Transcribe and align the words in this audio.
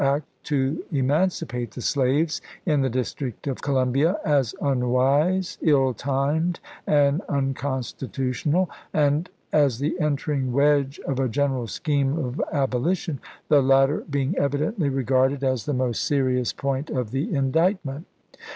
act 0.03 0.25
to 0.43 0.83
emancipate 0.91 1.69
the 1.69 1.79
slaves 1.81 2.41
in 2.65 2.81
the 2.81 2.89
District 2.89 3.45
of 3.45 3.61
Columbia 3.61 4.17
as 4.25 4.55
unwise, 4.59 5.59
ill 5.61 5.93
timed, 5.93 6.59
and 6.87 7.21
unconstitutional, 7.29 8.67
and 8.93 9.29
as 9.53 9.77
the 9.77 9.99
entering 9.99 10.51
wedge 10.53 10.99
of 11.05 11.19
a 11.19 11.29
general 11.29 11.67
scheme 11.67 12.17
of 12.17 12.41
abolition— 12.51 13.19
the 13.49 13.61
latter 13.61 14.03
being 14.09 14.35
evidently 14.39 14.89
regarded 14.89 15.43
as 15.43 15.65
the 15.67 15.71
most 15.73 16.03
serious 16.03 16.51
point 16.51 16.89
of 16.89 17.11
the 17.11 17.31
indictment. 17.35 18.07